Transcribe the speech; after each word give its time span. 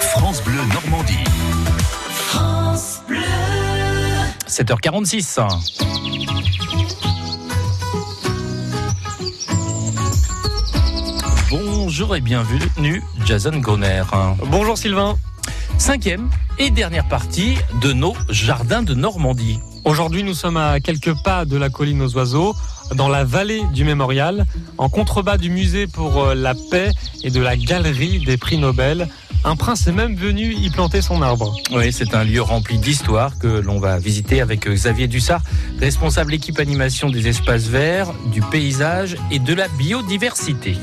France 0.00 0.42
Bleu 0.42 0.60
Normandie. 0.72 1.24
France 2.10 3.00
Bleu. 3.08 3.18
7h46. 4.46 5.38
Bonjour 11.50 12.14
et 12.14 12.20
bienvenue, 12.20 13.02
Jason 13.24 13.56
Goner. 13.58 14.02
Bonjour 14.50 14.76
Sylvain. 14.76 15.16
Cinquième 15.78 16.28
et 16.58 16.70
dernière 16.70 17.08
partie 17.08 17.54
de 17.80 17.92
nos 17.92 18.14
jardins 18.28 18.82
de 18.82 18.94
Normandie. 18.94 19.60
Aujourd'hui, 19.84 20.22
nous 20.22 20.34
sommes 20.34 20.56
à 20.56 20.80
quelques 20.80 21.14
pas 21.22 21.44
de 21.44 21.56
la 21.56 21.68
colline 21.68 22.00
aux 22.02 22.14
oiseaux, 22.16 22.54
dans 22.94 23.08
la 23.08 23.24
vallée 23.24 23.62
du 23.72 23.84
mémorial, 23.84 24.46
en 24.78 24.88
contrebas 24.88 25.36
du 25.36 25.50
musée 25.50 25.86
pour 25.86 26.22
euh, 26.22 26.34
la 26.34 26.54
paix 26.54 26.90
et 27.22 27.30
de 27.30 27.40
la 27.40 27.56
galerie 27.56 28.24
des 28.24 28.36
prix 28.36 28.58
Nobel. 28.58 29.08
Un 29.46 29.56
prince 29.56 29.86
est 29.86 29.92
même 29.92 30.16
venu 30.16 30.54
y 30.54 30.70
planter 30.70 31.02
son 31.02 31.20
arbre. 31.20 31.54
Oui, 31.70 31.92
c'est 31.92 32.14
un 32.14 32.24
lieu 32.24 32.40
rempli 32.40 32.78
d'histoire 32.78 33.38
que 33.38 33.46
l'on 33.46 33.78
va 33.78 33.98
visiter 33.98 34.40
avec 34.40 34.66
Xavier 34.66 35.06
Dussard, 35.06 35.42
responsable 35.80 36.32
équipe 36.32 36.58
animation 36.58 37.10
des 37.10 37.28
espaces 37.28 37.66
verts, 37.66 38.12
du 38.32 38.40
paysage 38.40 39.16
et 39.30 39.38
de 39.38 39.52
la 39.52 39.68
biodiversité. 39.68 40.74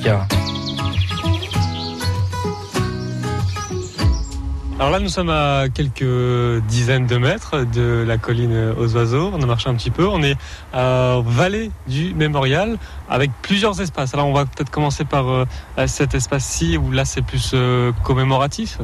Alors 4.81 4.89
là, 4.89 4.99
nous 4.99 5.09
sommes 5.09 5.29
à 5.29 5.65
quelques 5.71 6.63
dizaines 6.67 7.05
de 7.05 7.17
mètres 7.17 7.65
de 7.71 8.03
la 8.03 8.17
colline 8.17 8.73
aux 8.79 8.95
oiseaux. 8.95 9.29
On 9.31 9.39
a 9.43 9.45
marché 9.45 9.69
un 9.69 9.75
petit 9.75 9.91
peu. 9.91 10.07
On 10.07 10.23
est 10.23 10.35
à 10.73 11.19
vallée 11.23 11.69
du 11.85 12.15
mémorial 12.15 12.79
avec 13.07 13.29
plusieurs 13.43 13.79
espaces. 13.79 14.15
Alors 14.15 14.25
on 14.25 14.33
va 14.33 14.45
peut-être 14.45 14.71
commencer 14.71 15.05
par 15.05 15.29
euh, 15.29 15.45
cet 15.85 16.15
espace-ci 16.15 16.77
où 16.77 16.89
là 16.89 17.05
c'est 17.05 17.21
plus 17.21 17.51
euh, 17.53 17.91
commémoratif. 18.03 18.79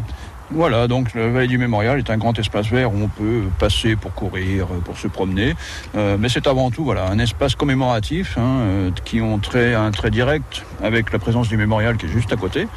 Voilà, 0.49 0.87
donc 0.87 1.13
le 1.13 1.29
Vallée 1.29 1.47
du 1.47 1.57
Mémorial 1.57 1.97
est 1.99 2.09
un 2.09 2.17
grand 2.17 2.37
espace 2.39 2.67
vert 2.67 2.93
où 2.93 2.97
on 3.03 3.09
peut 3.09 3.43
passer 3.59 3.97
pour 3.97 4.13
courir, 4.13 4.67
pour 4.85 4.97
se 4.97 5.07
promener. 5.09 5.55
Euh, 5.95 6.15
mais 6.17 6.29
c'est 6.29 6.47
avant 6.47 6.71
tout 6.71 6.85
voilà, 6.85 7.09
un 7.09 7.19
espace 7.19 7.53
commémoratif 7.55 8.37
hein, 8.37 8.59
euh, 8.61 8.91
qui 9.03 9.19
ont 9.19 9.39
trait, 9.39 9.73
un 9.75 9.91
trait 9.91 10.09
direct 10.09 10.63
avec 10.81 11.11
la 11.11 11.19
présence 11.19 11.49
du 11.49 11.57
mémorial 11.57 11.97
qui 11.97 12.05
est 12.05 12.09
juste 12.09 12.31
à 12.31 12.37
côté. 12.37 12.67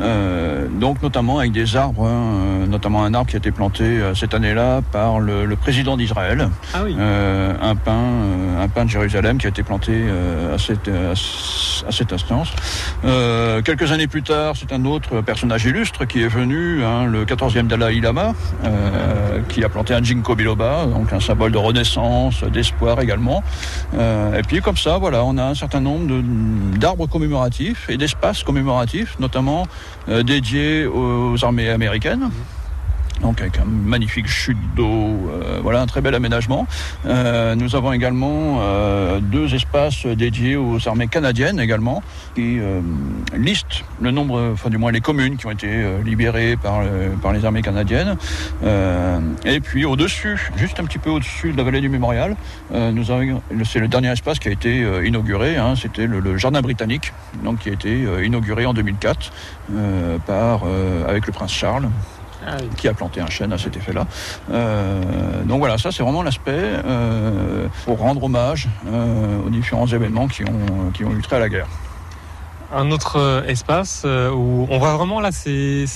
Euh, 0.00 0.68
donc 0.68 1.02
notamment 1.02 1.40
avec 1.40 1.50
des 1.50 1.74
arbres, 1.74 2.06
hein, 2.06 2.66
notamment 2.68 3.02
un 3.02 3.12
arbre 3.14 3.28
qui 3.28 3.34
a 3.36 3.38
été 3.38 3.50
planté 3.50 4.00
cette 4.14 4.32
année-là 4.32 4.80
par 4.92 5.18
le, 5.18 5.44
le 5.44 5.56
président 5.56 5.96
d'Israël, 5.96 6.48
Ah 6.72 6.82
oui. 6.84 6.96
un 6.98 7.74
pin, 7.74 8.57
un 8.58 8.68
pin 8.68 8.84
de 8.84 8.90
Jérusalem 8.90 9.38
qui 9.38 9.46
a 9.46 9.50
été 9.50 9.62
planté 9.62 10.04
à 10.52 10.58
cette, 10.58 10.88
à 10.88 11.92
cette 11.92 12.12
instance. 12.12 12.52
quelques 13.64 13.92
années 13.92 14.06
plus 14.06 14.22
tard, 14.22 14.54
c'est 14.56 14.72
un 14.72 14.84
autre 14.84 15.20
personnage 15.20 15.64
illustre 15.64 16.04
qui 16.04 16.22
est 16.22 16.28
venu. 16.28 16.82
Hein, 16.84 17.06
le 17.06 17.24
14e 17.24 17.66
Dalai 17.66 18.00
Lama, 18.00 18.34
euh, 18.64 19.40
qui 19.48 19.64
a 19.64 19.68
planté 19.68 19.94
un 19.94 20.02
ginkgo 20.02 20.34
biloba, 20.34 20.86
donc 20.86 21.12
un 21.12 21.20
symbole 21.20 21.52
de 21.52 21.58
renaissance, 21.58 22.44
d'espoir 22.44 23.00
également. 23.00 23.42
Euh, 23.94 24.38
et 24.38 24.42
puis 24.42 24.60
comme 24.60 24.76
ça, 24.76 24.98
voilà, 24.98 25.24
on 25.24 25.36
a 25.38 25.44
un 25.44 25.54
certain 25.54 25.80
nombre 25.80 26.22
d'arbres 26.78 27.06
commémoratifs 27.06 27.88
et 27.88 27.96
d'espaces 27.96 28.42
commémoratifs, 28.42 29.18
notamment 29.18 29.66
euh, 30.08 30.22
dédiés 30.22 30.86
aux 30.86 31.36
armées 31.44 31.70
américaines 31.70 32.30
donc 33.22 33.40
avec 33.40 33.58
un 33.58 33.64
magnifique 33.64 34.28
chute 34.28 34.58
d'eau, 34.76 34.86
euh, 34.86 35.60
voilà 35.62 35.80
un 35.80 35.86
très 35.86 36.00
bel 36.00 36.14
aménagement. 36.14 36.66
Euh, 37.06 37.54
nous 37.54 37.74
avons 37.76 37.92
également 37.92 38.58
euh, 38.60 39.20
deux 39.20 39.54
espaces 39.54 40.06
dédiés 40.06 40.56
aux 40.56 40.88
armées 40.88 41.08
canadiennes 41.08 41.60
également, 41.60 42.02
qui 42.34 42.58
euh, 42.60 42.80
listent 43.36 43.84
le 44.00 44.10
nombre, 44.10 44.50
enfin 44.52 44.70
du 44.70 44.78
moins 44.78 44.92
les 44.92 45.00
communes 45.00 45.36
qui 45.36 45.46
ont 45.46 45.50
été 45.50 45.68
euh, 45.68 46.02
libérées 46.02 46.56
par, 46.56 46.82
par 47.22 47.32
les 47.32 47.44
armées 47.44 47.62
canadiennes. 47.62 48.16
Euh, 48.64 49.20
et 49.44 49.60
puis 49.60 49.84
au-dessus, 49.84 50.50
juste 50.56 50.80
un 50.80 50.84
petit 50.84 50.98
peu 50.98 51.10
au-dessus 51.10 51.52
de 51.52 51.56
la 51.56 51.62
vallée 51.62 51.80
du 51.80 51.88
Mémorial, 51.88 52.36
nous 52.72 53.10
avons, 53.10 53.42
c'est 53.64 53.78
le 53.78 53.88
dernier 53.88 54.12
espace 54.12 54.38
qui 54.38 54.48
a 54.48 54.52
été 54.52 54.84
inauguré, 55.04 55.56
hein, 55.56 55.74
c'était 55.76 56.06
le, 56.06 56.20
le, 56.20 56.36
jardin 56.36 56.60
britannique, 56.60 57.12
donc 57.42 57.60
qui 57.60 57.70
a 57.70 57.72
été 57.72 58.04
inauguré 58.22 58.66
en 58.66 58.74
2004 58.74 59.32
par, 60.26 60.62
avec 61.08 61.26
le 61.26 61.32
prince 61.32 61.52
Charles. 61.52 61.88
Oui. 62.46 62.68
qui 62.76 62.88
a 62.88 62.94
planté 62.94 63.20
un 63.20 63.28
chêne 63.28 63.52
à 63.52 63.58
cet 63.58 63.76
effet-là. 63.76 64.06
Euh, 64.50 65.42
donc 65.44 65.58
voilà, 65.58 65.78
ça 65.78 65.90
c'est 65.92 66.02
vraiment 66.02 66.22
l'aspect 66.22 66.52
euh, 66.54 67.66
pour 67.84 67.98
rendre 67.98 68.22
hommage 68.24 68.68
euh, 68.86 69.42
aux 69.44 69.50
différents 69.50 69.86
événements 69.86 70.28
qui 70.28 70.44
ont, 70.44 70.90
qui 70.94 71.04
ont 71.04 71.12
eu 71.12 71.22
trait 71.22 71.36
à 71.36 71.40
la 71.40 71.48
guerre. 71.48 71.68
Un 72.72 72.90
autre 72.90 73.44
espace 73.48 74.04
où 74.04 74.66
on 74.70 74.78
voit 74.78 74.94
vraiment 74.96 75.20
là, 75.20 75.30
c'est 75.32 75.86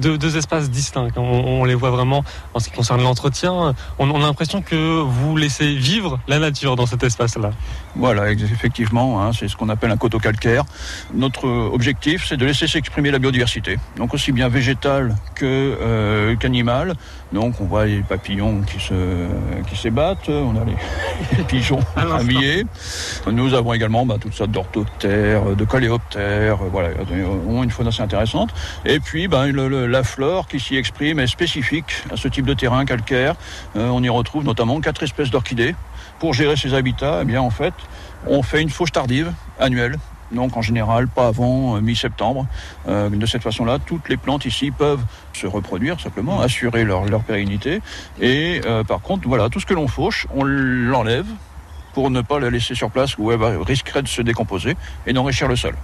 deux, 0.00 0.18
deux, 0.18 0.36
espaces 0.36 0.70
distincts. 0.70 1.08
On, 1.16 1.20
on, 1.20 1.64
les 1.64 1.74
voit 1.74 1.90
vraiment 1.90 2.24
en 2.54 2.58
ce 2.58 2.68
qui 2.68 2.74
concerne 2.74 3.02
l'entretien. 3.02 3.74
On, 3.98 4.10
on, 4.10 4.16
a 4.16 4.26
l'impression 4.26 4.62
que 4.62 5.00
vous 5.00 5.36
laissez 5.36 5.74
vivre 5.74 6.18
la 6.28 6.38
nature 6.38 6.76
dans 6.76 6.86
cet 6.86 7.02
espace-là. 7.02 7.50
Voilà, 7.96 8.30
effectivement, 8.30 9.22
hein, 9.22 9.32
c'est 9.32 9.48
ce 9.48 9.56
qu'on 9.56 9.68
appelle 9.68 9.90
un 9.90 9.96
coteau 9.96 10.18
calcaire. 10.18 10.64
Notre 11.12 11.46
objectif, 11.48 12.24
c'est 12.28 12.36
de 12.36 12.46
laisser 12.46 12.66
s'exprimer 12.66 13.10
la 13.10 13.18
biodiversité, 13.18 13.78
donc 13.96 14.14
aussi 14.14 14.32
bien 14.32 14.48
végétale 14.48 15.16
que 15.34 15.44
euh, 15.80 16.36
qu'animale. 16.36 16.94
Donc 17.32 17.60
on 17.60 17.64
voit 17.64 17.86
les 17.86 18.02
papillons 18.02 18.62
qui 18.62 18.80
se 18.80 18.94
qui 19.68 19.76
s'ébattent, 19.76 20.28
on 20.28 20.56
a 20.56 20.64
les, 20.64 20.76
les 21.38 21.44
pigeons 21.44 21.80
habillés. 21.96 22.64
Nous 23.30 23.54
avons 23.54 23.72
également 23.72 24.06
bah, 24.06 24.16
toutes 24.20 24.34
sortes 24.34 24.50
d'orthoptères, 24.50 25.56
de 25.56 25.64
coléoptères, 25.64 26.58
voilà, 26.72 26.88
une 27.62 27.70
faune 27.70 27.88
assez 27.88 28.02
intéressante. 28.02 28.50
Et 28.84 29.00
puis 29.00 29.28
bah, 29.28 29.46
le, 29.46 29.68
le, 29.68 29.86
la 29.90 30.04
flore 30.04 30.46
qui 30.46 30.60
s'y 30.60 30.76
exprime 30.76 31.18
est 31.18 31.26
spécifique 31.26 32.04
à 32.10 32.16
ce 32.16 32.28
type 32.28 32.46
de 32.46 32.54
terrain 32.54 32.84
calcaire. 32.84 33.34
Euh, 33.76 33.88
on 33.88 34.02
y 34.02 34.08
retrouve 34.08 34.44
notamment 34.44 34.80
quatre 34.80 35.02
espèces 35.02 35.30
d'orchidées. 35.30 35.74
Pour 36.18 36.32
gérer 36.32 36.56
ces 36.56 36.74
habitats, 36.74 37.20
eh 37.22 37.24
bien 37.24 37.42
en 37.42 37.50
fait, 37.50 37.74
on 38.26 38.42
fait 38.42 38.62
une 38.62 38.70
fauche 38.70 38.92
tardive 38.92 39.32
annuelle. 39.58 39.98
Donc 40.32 40.56
en 40.56 40.62
général, 40.62 41.08
pas 41.08 41.26
avant 41.26 41.76
euh, 41.76 41.80
mi-septembre. 41.80 42.46
Euh, 42.88 43.10
de 43.10 43.26
cette 43.26 43.42
façon-là, 43.42 43.78
toutes 43.84 44.08
les 44.08 44.16
plantes 44.16 44.44
ici 44.44 44.70
peuvent 44.70 45.04
se 45.32 45.46
reproduire 45.46 46.00
simplement, 46.00 46.40
assurer 46.40 46.84
leur, 46.84 47.04
pérennité. 47.22 47.82
Et 48.20 48.60
par 48.86 49.00
contre, 49.00 49.26
voilà, 49.28 49.48
tout 49.48 49.60
ce 49.60 49.66
que 49.66 49.74
l'on 49.74 49.88
fauche, 49.88 50.26
on 50.34 50.44
l'enlève 50.44 51.26
pour 51.92 52.10
ne 52.10 52.20
pas 52.20 52.38
la 52.38 52.50
laisser 52.50 52.74
sur 52.74 52.90
place 52.90 53.18
où 53.18 53.32
elle 53.32 53.42
risquerait 53.62 54.02
de 54.02 54.08
se 54.08 54.22
décomposer 54.22 54.76
et 55.06 55.12
d'enrichir 55.12 55.48
le 55.48 55.56
sol. 55.56 55.74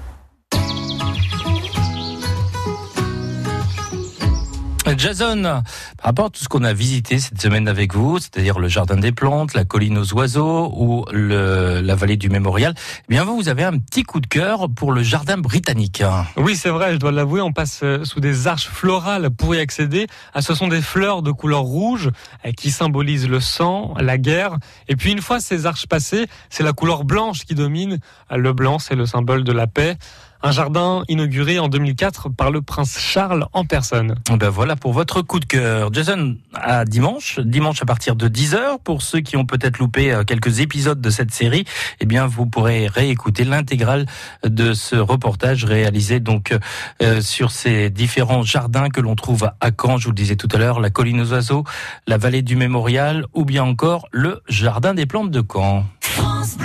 Jason, 4.96 5.42
par 5.42 5.62
rapport 6.02 6.26
à 6.26 6.30
tout 6.30 6.42
ce 6.42 6.48
qu'on 6.48 6.64
a 6.64 6.72
visité 6.72 7.18
cette 7.18 7.40
semaine 7.40 7.68
avec 7.68 7.94
vous, 7.94 8.18
c'est-à-dire 8.18 8.58
le 8.58 8.68
jardin 8.68 8.96
des 8.96 9.12
plantes, 9.12 9.54
la 9.54 9.64
colline 9.64 9.98
aux 9.98 10.14
oiseaux 10.14 10.72
ou 10.74 11.04
la 11.12 11.94
vallée 11.94 12.16
du 12.16 12.28
mémorial, 12.30 12.74
eh 12.76 13.04
bien 13.08 13.24
vous, 13.24 13.36
vous 13.36 13.48
avez 13.48 13.64
un 13.64 13.78
petit 13.78 14.02
coup 14.02 14.20
de 14.20 14.26
cœur 14.26 14.68
pour 14.74 14.92
le 14.92 15.02
jardin 15.02 15.36
britannique. 15.36 16.02
Oui, 16.36 16.56
c'est 16.56 16.70
vrai, 16.70 16.92
je 16.92 16.98
dois 16.98 17.12
l'avouer, 17.12 17.40
on 17.40 17.52
passe 17.52 17.84
sous 18.04 18.20
des 18.20 18.46
arches 18.46 18.68
florales 18.68 19.30
pour 19.30 19.54
y 19.54 19.58
accéder. 19.58 20.06
Ah, 20.34 20.42
ce 20.42 20.54
sont 20.54 20.68
des 20.68 20.82
fleurs 20.82 21.22
de 21.22 21.30
couleur 21.30 21.62
rouge 21.62 22.10
qui 22.56 22.70
symbolisent 22.70 23.28
le 23.28 23.40
sang, 23.40 23.94
la 24.00 24.18
guerre. 24.18 24.56
Et 24.88 24.96
puis 24.96 25.12
une 25.12 25.22
fois 25.22 25.40
ces 25.40 25.66
arches 25.66 25.86
passées, 25.86 26.26
c'est 26.50 26.62
la 26.62 26.72
couleur 26.72 27.04
blanche 27.04 27.44
qui 27.44 27.54
domine. 27.54 27.98
Le 28.30 28.52
blanc, 28.52 28.78
c'est 28.78 28.94
le 28.94 29.06
symbole 29.06 29.44
de 29.44 29.52
la 29.52 29.66
paix. 29.66 29.96
Un 30.42 30.52
jardin 30.52 31.02
inauguré 31.08 31.58
en 31.58 31.68
2004 31.68 32.28
par 32.30 32.50
le 32.50 32.62
prince 32.62 32.98
Charles 32.98 33.46
en 33.52 33.64
personne. 33.64 34.16
Ben 34.30 34.48
voilà 34.48 34.76
pour 34.76 34.92
votre 34.92 35.22
coup 35.22 35.40
de 35.40 35.44
cœur. 35.44 35.92
Jason, 35.92 36.36
à 36.54 36.84
dimanche, 36.84 37.40
dimanche 37.40 37.82
à 37.82 37.86
partir 37.86 38.16
de 38.16 38.28
10h, 38.28 38.78
pour 38.84 39.02
ceux 39.02 39.20
qui 39.20 39.36
ont 39.36 39.46
peut-être 39.46 39.78
loupé 39.78 40.20
quelques 40.26 40.60
épisodes 40.60 41.00
de 41.00 41.10
cette 41.10 41.32
série, 41.32 41.64
eh 42.00 42.06
bien 42.06 42.26
vous 42.26 42.46
pourrez 42.46 42.86
réécouter 42.86 43.44
l'intégrale 43.44 44.06
de 44.44 44.74
ce 44.74 44.96
reportage 44.96 45.64
réalisé 45.64 46.20
donc 46.20 46.56
euh, 47.02 47.20
sur 47.20 47.50
ces 47.50 47.90
différents 47.90 48.42
jardins 48.42 48.88
que 48.88 49.00
l'on 49.00 49.14
trouve 49.14 49.50
à 49.60 49.70
Caen, 49.70 49.98
je 49.98 50.04
vous 50.04 50.10
le 50.10 50.16
disais 50.16 50.36
tout 50.36 50.48
à 50.52 50.58
l'heure, 50.58 50.80
la 50.80 50.90
colline 50.90 51.20
aux 51.20 51.32
oiseaux, 51.32 51.64
la 52.06 52.18
vallée 52.18 52.42
du 52.42 52.56
Mémorial 52.56 53.26
ou 53.34 53.44
bien 53.44 53.64
encore 53.64 54.06
le 54.10 54.42
jardin 54.48 54.94
des 54.94 55.06
plantes 55.06 55.30
de 55.30 55.42
Caen. 55.42 55.84
France 56.00 56.56